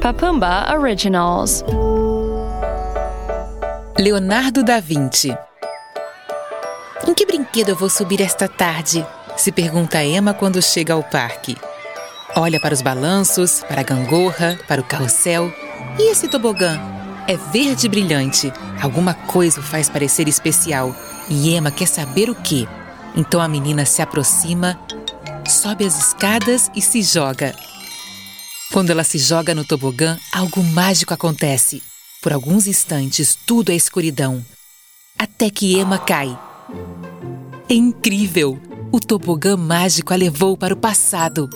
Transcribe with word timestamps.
Papumba 0.00 0.66
Originals. 0.74 1.62
Leonardo 3.98 4.64
da 4.64 4.80
Vinci. 4.80 5.36
Em 7.06 7.12
que 7.12 7.26
brinquedo 7.26 7.68
eu 7.68 7.76
vou 7.76 7.90
subir 7.90 8.22
esta 8.22 8.48
tarde? 8.48 9.06
Se 9.36 9.52
pergunta 9.52 10.02
Emma 10.02 10.32
quando 10.32 10.62
chega 10.62 10.94
ao 10.94 11.02
parque. 11.02 11.54
Olha 12.34 12.58
para 12.58 12.72
os 12.72 12.80
balanços, 12.80 13.62
para 13.68 13.82
a 13.82 13.84
gangorra, 13.84 14.58
para 14.66 14.80
o 14.80 14.84
carrossel. 14.84 15.52
E 15.98 16.10
esse 16.10 16.28
tobogã? 16.28 16.80
É 17.28 17.36
verde 17.36 17.86
brilhante. 17.86 18.50
Alguma 18.80 19.12
coisa 19.12 19.60
o 19.60 19.62
faz 19.62 19.90
parecer 19.90 20.26
especial. 20.28 20.96
E 21.28 21.54
Emma 21.54 21.70
quer 21.70 21.86
saber 21.86 22.30
o 22.30 22.34
que. 22.34 22.66
Então 23.14 23.38
a 23.38 23.46
menina 23.46 23.84
se 23.84 24.00
aproxima, 24.00 24.80
sobe 25.46 25.84
as 25.84 25.98
escadas 25.98 26.70
e 26.74 26.80
se 26.80 27.02
joga. 27.02 27.54
Quando 28.72 28.90
ela 28.90 29.02
se 29.02 29.18
joga 29.18 29.52
no 29.52 29.64
tobogã, 29.64 30.16
algo 30.30 30.62
mágico 30.62 31.12
acontece. 31.12 31.82
Por 32.22 32.32
alguns 32.32 32.68
instantes, 32.68 33.36
tudo 33.44 33.72
é 33.72 33.74
escuridão. 33.74 34.44
Até 35.18 35.50
que 35.50 35.76
Emma 35.76 35.98
cai. 35.98 36.38
É 37.68 37.74
incrível! 37.74 38.60
O 38.92 39.00
tobogã 39.00 39.56
mágico 39.56 40.12
a 40.12 40.16
levou 40.16 40.56
para 40.56 40.74
o 40.74 40.76
passado. 40.76 41.50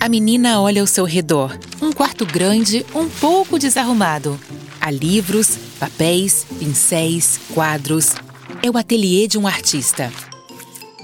A 0.00 0.08
menina 0.08 0.60
olha 0.60 0.80
ao 0.80 0.86
seu 0.86 1.04
redor. 1.04 1.58
Um 1.82 1.92
quarto 1.92 2.24
grande, 2.24 2.86
um 2.94 3.08
pouco 3.08 3.58
desarrumado. 3.58 4.38
Há 4.80 4.90
livros, 4.90 5.58
papéis, 5.80 6.46
pincéis, 6.60 7.40
quadros. 7.52 8.14
É 8.62 8.70
o 8.70 8.78
ateliê 8.78 9.26
de 9.26 9.36
um 9.36 9.48
artista. 9.48 10.12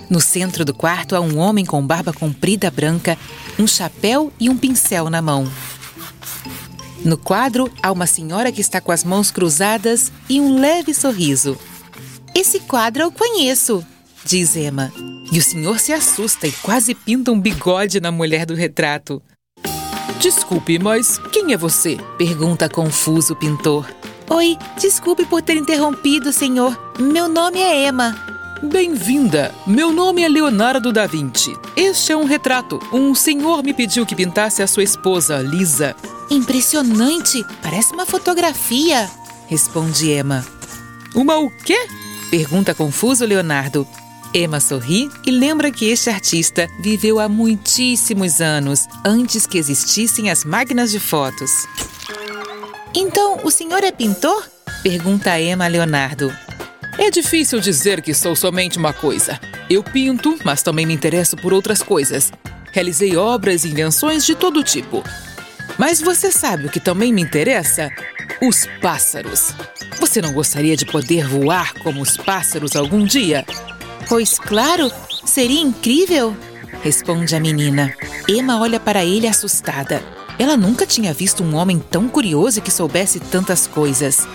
No 0.09 0.21
centro 0.21 0.65
do 0.65 0.73
quarto 0.73 1.17
há 1.17 1.21
um 1.21 1.39
homem 1.39 1.65
com 1.65 1.85
barba 1.85 2.13
comprida 2.13 2.71
branca, 2.71 3.19
um 3.59 3.67
chapéu 3.67 4.33
e 4.39 4.49
um 4.49 4.57
pincel 4.57 5.11
na 5.11 5.21
mão. 5.21 5.51
No 7.05 7.17
quadro 7.17 7.71
há 7.83 7.91
uma 7.93 8.07
senhora 8.07 8.51
que 8.53 8.61
está 8.61 8.81
com 8.81 8.93
as 8.93 9.05
mãos 9.05 9.31
cruzadas 9.31 10.13
e 10.29 10.41
um 10.41 10.59
leve 10.59 10.95
sorriso. 10.95 11.59
Esse 12.35 12.61
quadro 12.61 13.03
eu 13.03 13.13
conheço, 13.13 13.85
diz 14.25 14.57
Emma. 14.57 14.93
E 15.33 15.39
o 15.39 15.43
senhor 15.43 15.79
se 15.81 15.93
assusta 15.93 16.47
e 16.47 16.53
quase 16.53 16.95
pinta 16.95 17.33
um 17.33 17.41
bigode 17.41 18.01
na 18.01 18.13
mulher 18.13 18.47
do 18.47 18.55
retrato. 18.55 19.21
Desculpe, 20.21 20.79
mas 20.79 21.19
quem 21.33 21.53
é 21.53 21.57
você? 21.57 21.97
pergunta 22.17 22.69
confuso 22.69 23.33
o 23.33 23.37
pintor. 23.37 23.87
Oi, 24.29 24.57
desculpe 24.79 25.25
por 25.25 25.43
ter 25.43 25.57
interrompido, 25.57 26.33
senhor. 26.33 26.77
Meu 26.99 27.29
nome 27.29 27.61
é 27.61 27.87
Emma. 27.87 28.36
Bem-vinda! 28.63 29.55
Meu 29.67 29.93
nome 29.93 30.23
é 30.23 30.29
Leonardo 30.29 30.91
da 30.91 31.07
Vinci. 31.07 31.55
Este 31.77 32.13
é 32.13 32.17
um 32.17 32.25
retrato. 32.25 32.81
Um 32.91 33.15
senhor 33.15 33.63
me 33.63 33.75
pediu 33.75 34.07
que 34.07 34.17
pintasse 34.17 34.63
a 34.63 34.67
sua 34.67 34.83
esposa, 34.83 35.39
Lisa. 35.43 35.95
Impressionante! 36.31 37.45
Parece 37.63 37.93
uma 37.93 38.07
fotografia, 38.07 39.11
responde 39.47 40.11
Emma. 40.11 40.45
Uma 41.15 41.39
o 41.39 41.51
quê? 41.51 41.87
Pergunta 42.31 42.75
confuso 42.75 43.27
Leonardo. 43.27 43.87
Emma 44.33 44.59
sorri 44.59 45.11
e 45.27 45.31
lembra 45.31 45.71
que 45.71 45.91
este 45.91 46.09
artista 46.09 46.67
viveu 46.81 47.21
há 47.21 47.29
muitíssimos 47.29 48.41
anos, 48.41 48.87
antes 49.05 49.47
que 49.47 49.59
existissem 49.59 50.31
as 50.31 50.45
máquinas 50.45 50.91
de 50.91 50.99
fotos. 50.99 51.67
Então, 52.95 53.41
o 53.45 53.51
senhor 53.51 53.85
é 53.85 53.93
pintor? 53.93 54.49
Pergunta 54.83 55.39
Emma 55.39 55.67
a 55.67 55.69
Leonardo. 55.69 56.46
É 56.99 57.11
difícil 57.11 57.61
dizer 57.61 58.01
que 58.01 58.15
sou 58.15 58.35
somente 58.35 58.79
uma 58.79 58.93
coisa. 58.93 59.39
Eu 59.69 59.83
pinto, 59.83 60.39
mas 60.45 60.63
também 60.63 60.87
me 60.87 60.95
interesso 60.95 61.37
por 61.37 61.53
outras 61.53 61.83
coisas. 61.83 62.33
Realizei 62.73 63.17
obras 63.17 63.65
e 63.65 63.69
invenções 63.69 64.25
de 64.25 64.35
todo 64.35 64.65
tipo. 64.65 65.05
Mas 65.79 66.01
você 66.01 66.33
sabe 66.33 66.67
o 66.67 66.71
que 66.71 66.81
também 66.81 67.13
me 67.13 67.21
interessa? 67.21 67.91
Os 68.43 68.67
pássaros. 68.81 69.53
Você 70.01 70.23
não 70.23 70.33
gostaria 70.33 70.77
de 70.77 70.87
poder 70.87 71.27
voar 71.29 71.75
como 71.75 72.01
os 72.01 72.17
pássaros 72.17 72.75
algum 72.75 73.05
dia? 73.05 73.45
Pois 74.09 74.39
claro, 74.39 74.91
seria 75.25 75.61
incrível, 75.61 76.35
responde 76.83 77.37
a 77.37 77.41
menina. 77.41 77.95
Emma 78.29 78.59
olha 78.59 78.81
para 78.81 79.05
ele 79.05 79.27
assustada. 79.27 80.03
Ela 80.39 80.57
nunca 80.57 80.87
tinha 80.87 81.13
visto 81.13 81.43
um 81.43 81.55
homem 81.55 81.79
tão 81.79 82.09
curioso 82.09 82.61
que 82.63 82.71
soubesse 82.71 83.21
tantas 83.21 83.67
coisas. 83.67 84.27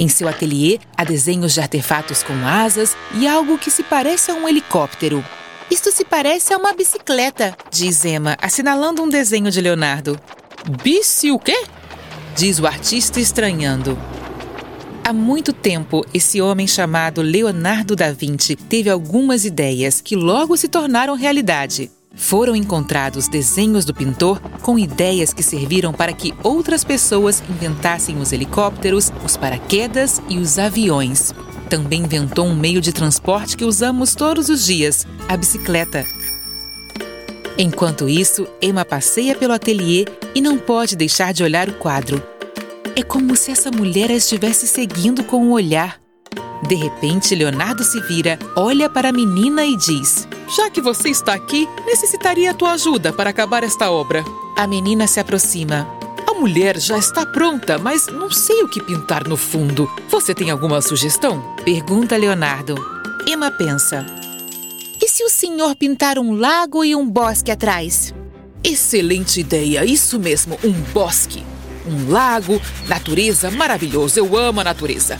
Em 0.00 0.08
seu 0.08 0.26
ateliê 0.26 0.78
há 0.96 1.04
desenhos 1.04 1.52
de 1.52 1.60
artefatos 1.60 2.22
com 2.22 2.32
asas 2.46 2.96
e 3.12 3.28
algo 3.28 3.58
que 3.58 3.70
se 3.70 3.82
parece 3.82 4.30
a 4.30 4.34
um 4.34 4.48
helicóptero. 4.48 5.22
Isto 5.70 5.92
se 5.92 6.06
parece 6.06 6.54
a 6.54 6.56
uma 6.56 6.72
bicicleta, 6.72 7.54
diz 7.70 8.02
Emma, 8.02 8.34
assinalando 8.40 9.02
um 9.02 9.10
desenho 9.10 9.50
de 9.50 9.60
Leonardo. 9.60 10.18
Bici 10.82 11.30
o 11.30 11.38
quê? 11.38 11.64
Diz 12.34 12.58
o 12.58 12.66
artista 12.66 13.20
estranhando. 13.20 13.98
Há 15.04 15.12
muito 15.12 15.52
tempo, 15.52 16.02
esse 16.14 16.40
homem 16.40 16.66
chamado 16.66 17.20
Leonardo 17.20 17.94
da 17.94 18.10
Vinci 18.10 18.56
teve 18.56 18.88
algumas 18.88 19.44
ideias 19.44 20.00
que 20.00 20.16
logo 20.16 20.56
se 20.56 20.66
tornaram 20.66 21.14
realidade 21.14 21.90
foram 22.14 22.56
encontrados 22.56 23.28
desenhos 23.28 23.84
do 23.84 23.94
pintor 23.94 24.40
com 24.62 24.78
ideias 24.78 25.32
que 25.32 25.42
serviram 25.42 25.92
para 25.92 26.12
que 26.12 26.34
outras 26.42 26.84
pessoas 26.84 27.42
inventassem 27.48 28.18
os 28.18 28.32
helicópteros, 28.32 29.12
os 29.24 29.36
paraquedas 29.36 30.20
e 30.28 30.38
os 30.38 30.58
aviões. 30.58 31.32
Também 31.68 32.02
inventou 32.02 32.46
um 32.46 32.56
meio 32.56 32.80
de 32.80 32.92
transporte 32.92 33.56
que 33.56 33.64
usamos 33.64 34.14
todos 34.14 34.48
os 34.48 34.64
dias, 34.64 35.06
a 35.28 35.36
bicicleta. 35.36 36.04
Enquanto 37.56 38.08
isso, 38.08 38.48
Emma 38.60 38.84
passeia 38.84 39.34
pelo 39.34 39.52
ateliê 39.52 40.06
e 40.34 40.40
não 40.40 40.58
pode 40.58 40.96
deixar 40.96 41.32
de 41.32 41.44
olhar 41.44 41.68
o 41.68 41.74
quadro. 41.74 42.22
É 42.96 43.02
como 43.02 43.36
se 43.36 43.50
essa 43.50 43.70
mulher 43.70 44.10
a 44.10 44.14
estivesse 44.14 44.66
seguindo 44.66 45.22
com 45.22 45.48
o 45.48 45.52
olhar. 45.52 46.00
De 46.66 46.74
repente, 46.74 47.34
Leonardo 47.34 47.84
se 47.84 48.00
vira, 48.02 48.38
olha 48.56 48.88
para 48.90 49.08
a 49.08 49.12
menina 49.12 49.64
e 49.64 49.76
diz: 49.76 50.26
Já 50.56 50.68
que 50.68 50.80
você 50.80 51.10
está 51.10 51.32
aqui, 51.32 51.68
necessitaria 51.86 52.50
a 52.50 52.54
tua 52.54 52.72
ajuda 52.72 53.12
para 53.12 53.30
acabar 53.30 53.62
esta 53.62 53.88
obra. 53.88 54.24
A 54.56 54.66
menina 54.66 55.06
se 55.06 55.20
aproxima. 55.20 55.88
A 56.28 56.34
mulher 56.34 56.76
já 56.76 56.98
está 56.98 57.24
pronta, 57.24 57.78
mas 57.78 58.08
não 58.08 58.28
sei 58.32 58.60
o 58.64 58.68
que 58.68 58.82
pintar 58.82 59.28
no 59.28 59.36
fundo. 59.36 59.88
Você 60.08 60.34
tem 60.34 60.50
alguma 60.50 60.82
sugestão? 60.82 61.40
Pergunta 61.64 62.16
Leonardo. 62.16 62.74
Emma 63.28 63.52
pensa: 63.52 64.04
E 65.00 65.08
se 65.08 65.22
o 65.22 65.30
senhor 65.30 65.76
pintar 65.76 66.18
um 66.18 66.34
lago 66.34 66.84
e 66.84 66.96
um 66.96 67.08
bosque 67.08 67.52
atrás? 67.52 68.12
Excelente 68.64 69.38
ideia, 69.38 69.84
isso 69.84 70.18
mesmo, 70.18 70.58
um 70.64 70.72
bosque. 70.92 71.44
Um 71.86 72.10
lago, 72.10 72.60
natureza 72.88 73.52
maravilhoso. 73.52 74.18
Eu 74.18 74.36
amo 74.36 74.60
a 74.60 74.64
natureza. 74.64 75.16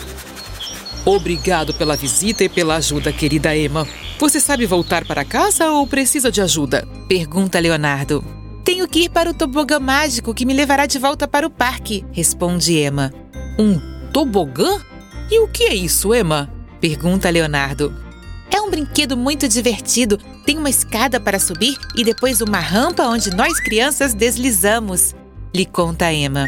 Obrigado 1.04 1.72
pela 1.72 1.96
visita 1.96 2.44
e 2.44 2.48
pela 2.48 2.76
ajuda, 2.76 3.12
querida 3.12 3.56
Emma. 3.56 3.86
Você 4.18 4.38
sabe 4.38 4.66
voltar 4.66 5.06
para 5.06 5.24
casa 5.24 5.70
ou 5.70 5.86
precisa 5.86 6.30
de 6.30 6.42
ajuda? 6.42 6.86
Pergunta 7.08 7.58
Leonardo. 7.58 8.22
Tenho 8.62 8.86
que 8.86 9.04
ir 9.04 9.08
para 9.08 9.30
o 9.30 9.34
tobogã 9.34 9.80
mágico 9.80 10.34
que 10.34 10.44
me 10.44 10.52
levará 10.52 10.84
de 10.84 10.98
volta 10.98 11.26
para 11.26 11.46
o 11.46 11.50
parque, 11.50 12.04
responde 12.12 12.78
Emma. 12.78 13.12
Um 13.58 13.80
tobogã? 14.12 14.78
E 15.30 15.40
o 15.40 15.48
que 15.48 15.64
é 15.64 15.74
isso, 15.74 16.14
Emma? 16.14 16.52
Pergunta 16.80 17.30
Leonardo. 17.30 17.94
É 18.50 18.60
um 18.60 18.68
brinquedo 18.68 19.16
muito 19.16 19.48
divertido. 19.48 20.18
Tem 20.44 20.58
uma 20.58 20.68
escada 20.68 21.18
para 21.18 21.38
subir 21.38 21.76
e 21.96 22.04
depois 22.04 22.40
uma 22.40 22.58
rampa 22.58 23.04
onde 23.04 23.30
nós 23.30 23.58
crianças 23.60 24.12
deslizamos, 24.12 25.14
lhe 25.54 25.64
conta 25.64 26.12
Emma. 26.12 26.46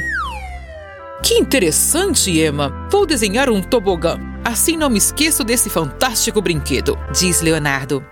Que 1.23 1.35
interessante, 1.35 2.31
Emma! 2.31 2.89
Vou 2.91 3.07
desenhar 3.07 3.49
um 3.49 3.62
tobogã. 3.62 4.31
Assim 4.45 4.77
não 4.77 4.91
me 4.91 4.99
esqueço 4.99 5.45
desse 5.45 5.71
fantástico 5.71 6.43
brinquedo, 6.43 6.99
diz 7.13 7.41
Leonardo. 7.41 8.05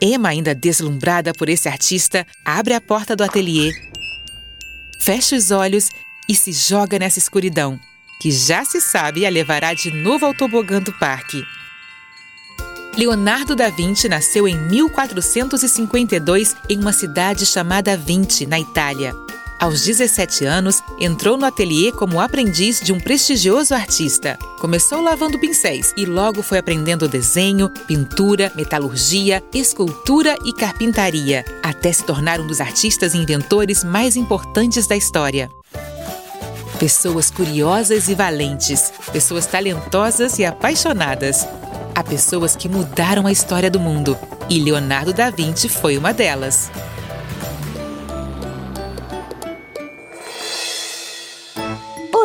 Emma, 0.00 0.30
ainda 0.30 0.54
deslumbrada 0.54 1.32
por 1.32 1.48
esse 1.48 1.68
artista, 1.68 2.26
abre 2.44 2.74
a 2.74 2.80
porta 2.80 3.14
do 3.14 3.22
ateliê, 3.22 3.72
fecha 5.00 5.36
os 5.36 5.50
olhos 5.52 5.88
e 6.28 6.34
se 6.34 6.52
joga 6.52 6.98
nessa 6.98 7.20
escuridão, 7.20 7.78
que 8.20 8.32
já 8.32 8.64
se 8.64 8.80
sabe 8.80 9.24
a 9.24 9.30
levará 9.30 9.72
de 9.72 9.90
novo 9.92 10.26
ao 10.26 10.34
tobogã 10.34 10.82
do 10.82 10.92
parque. 10.92 11.42
Leonardo 12.96 13.54
da 13.54 13.68
Vinci 13.68 14.08
nasceu 14.08 14.48
em 14.48 14.58
1452 14.58 16.56
em 16.68 16.78
uma 16.78 16.92
cidade 16.92 17.46
chamada 17.46 17.96
Vinci, 17.96 18.44
na 18.46 18.58
Itália. 18.58 19.14
Aos 19.58 19.82
17 19.82 20.44
anos, 20.44 20.82
entrou 21.00 21.38
no 21.38 21.46
ateliê 21.46 21.90
como 21.90 22.20
aprendiz 22.20 22.78
de 22.78 22.92
um 22.92 23.00
prestigioso 23.00 23.74
artista. 23.74 24.38
Começou 24.60 25.00
lavando 25.00 25.38
pincéis 25.38 25.94
e 25.96 26.04
logo 26.04 26.42
foi 26.42 26.58
aprendendo 26.58 27.08
desenho, 27.08 27.70
pintura, 27.86 28.52
metalurgia, 28.54 29.42
escultura 29.54 30.36
e 30.44 30.52
carpintaria, 30.52 31.42
até 31.62 31.90
se 31.90 32.04
tornar 32.04 32.38
um 32.38 32.46
dos 32.46 32.60
artistas 32.60 33.14
e 33.14 33.18
inventores 33.18 33.82
mais 33.82 34.14
importantes 34.14 34.86
da 34.86 34.94
história. 34.94 35.50
Pessoas 36.78 37.30
curiosas 37.30 38.08
e 38.08 38.14
valentes, 38.14 38.92
pessoas 39.10 39.46
talentosas 39.46 40.38
e 40.38 40.44
apaixonadas. 40.44 41.48
Há 41.94 42.04
pessoas 42.04 42.54
que 42.54 42.68
mudaram 42.68 43.26
a 43.26 43.32
história 43.32 43.70
do 43.70 43.80
mundo, 43.80 44.18
e 44.50 44.60
Leonardo 44.60 45.14
da 45.14 45.30
Vinci 45.30 45.66
foi 45.70 45.96
uma 45.96 46.12
delas. 46.12 46.70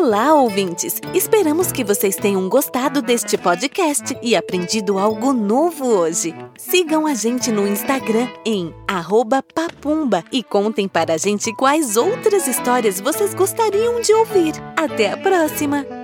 Olá, 0.04 0.34
ouvintes! 0.34 1.00
Esperamos 1.14 1.72
que 1.72 1.84
vocês 1.84 2.16
tenham 2.16 2.50
gostado 2.50 3.04
deste 3.04 3.38
podcast 3.38 4.18
e 4.24 4.36
aprendido 4.36 4.98
algo 4.98 5.32
novo 5.32 5.86
hoje. 5.86 6.34
Sigam 6.58 7.06
a 7.06 7.14
gente 7.14 7.52
no 7.52 7.68
Instagram 7.68 8.28
em 8.44 8.74
papumba 9.54 10.24
e 10.32 10.42
contem 10.42 10.88
para 10.88 11.14
a 11.14 11.18
gente 11.18 11.56
quais 11.56 11.98
outras 11.98 12.48
histórias 12.48 13.00
vocês 13.00 13.36
gostariam 13.36 14.02
de 14.02 14.12
ouvir. 14.12 14.54
Até 14.76 15.12
a 15.12 15.18
próxima! 15.18 16.01